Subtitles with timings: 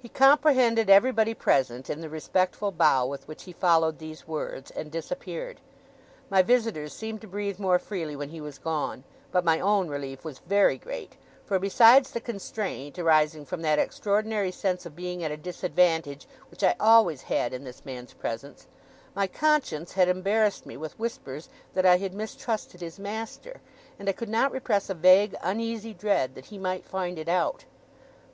[0.00, 4.92] He comprehended everybody present, in the respectful bow with which he followed these words, and
[4.92, 5.58] disappeared.
[6.30, 9.02] My visitors seemed to breathe more freely when he was gone;
[9.32, 11.16] but my own relief was very great,
[11.46, 16.62] for besides the constraint, arising from that extraordinary sense of being at a disadvantage which
[16.62, 18.68] I always had in this man's presence,
[19.16, 23.60] my conscience had embarrassed me with whispers that I had mistrusted his master,
[23.98, 27.64] and I could not repress a vague uneasy dread that he might find it out.